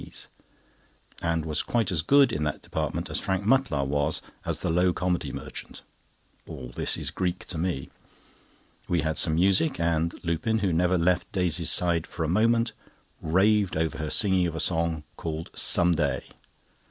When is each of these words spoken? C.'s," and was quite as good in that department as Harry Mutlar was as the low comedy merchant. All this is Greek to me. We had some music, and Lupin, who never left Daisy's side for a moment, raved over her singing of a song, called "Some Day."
C.'s," 0.01 0.27
and 1.21 1.45
was 1.45 1.61
quite 1.61 1.91
as 1.91 2.01
good 2.01 2.33
in 2.33 2.43
that 2.43 2.63
department 2.63 3.07
as 3.11 3.23
Harry 3.23 3.37
Mutlar 3.37 3.85
was 3.85 4.23
as 4.47 4.61
the 4.61 4.71
low 4.71 4.93
comedy 4.93 5.31
merchant. 5.31 5.83
All 6.47 6.69
this 6.69 6.97
is 6.97 7.11
Greek 7.11 7.45
to 7.45 7.59
me. 7.59 7.91
We 8.87 9.01
had 9.01 9.19
some 9.19 9.35
music, 9.35 9.79
and 9.79 10.15
Lupin, 10.23 10.57
who 10.57 10.73
never 10.73 10.97
left 10.97 11.31
Daisy's 11.31 11.69
side 11.69 12.07
for 12.07 12.23
a 12.23 12.27
moment, 12.27 12.73
raved 13.21 13.77
over 13.77 13.99
her 13.99 14.09
singing 14.09 14.47
of 14.47 14.55
a 14.55 14.59
song, 14.59 15.03
called 15.17 15.51
"Some 15.53 15.93
Day." 15.93 16.23